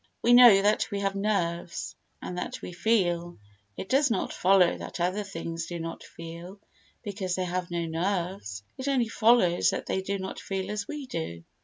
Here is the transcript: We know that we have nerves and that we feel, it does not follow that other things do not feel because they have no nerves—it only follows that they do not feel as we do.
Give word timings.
We 0.23 0.33
know 0.33 0.63
that 0.63 0.89
we 0.89 1.01
have 1.01 1.13
nerves 1.13 1.95
and 2.23 2.39
that 2.39 2.63
we 2.63 2.71
feel, 2.71 3.37
it 3.77 3.87
does 3.87 4.09
not 4.09 4.33
follow 4.33 4.75
that 4.79 4.99
other 4.99 5.23
things 5.23 5.67
do 5.67 5.77
not 5.79 6.01
feel 6.01 6.59
because 7.03 7.35
they 7.35 7.45
have 7.45 7.69
no 7.69 7.85
nerves—it 7.85 8.87
only 8.87 9.09
follows 9.09 9.69
that 9.69 9.85
they 9.85 10.01
do 10.01 10.17
not 10.17 10.39
feel 10.39 10.71
as 10.71 10.87
we 10.87 11.05
do. 11.05 11.43